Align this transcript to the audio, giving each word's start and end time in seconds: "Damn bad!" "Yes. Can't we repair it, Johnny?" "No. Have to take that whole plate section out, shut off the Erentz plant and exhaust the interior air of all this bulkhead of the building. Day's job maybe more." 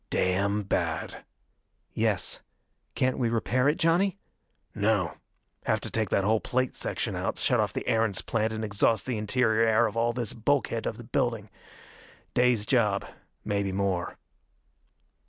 "Damn 0.09 0.63
bad!" 0.63 1.25
"Yes. 1.93 2.41
Can't 2.95 3.19
we 3.19 3.29
repair 3.29 3.69
it, 3.69 3.75
Johnny?" 3.77 4.17
"No. 4.73 5.17
Have 5.67 5.79
to 5.81 5.91
take 5.91 6.09
that 6.09 6.23
whole 6.23 6.39
plate 6.39 6.75
section 6.75 7.15
out, 7.15 7.37
shut 7.37 7.59
off 7.59 7.71
the 7.71 7.87
Erentz 7.87 8.23
plant 8.23 8.51
and 8.51 8.65
exhaust 8.65 9.05
the 9.05 9.19
interior 9.19 9.61
air 9.61 9.85
of 9.85 9.95
all 9.95 10.11
this 10.11 10.33
bulkhead 10.33 10.87
of 10.87 10.97
the 10.97 11.03
building. 11.03 11.51
Day's 12.33 12.65
job 12.65 13.05
maybe 13.45 13.71
more." 13.71 14.17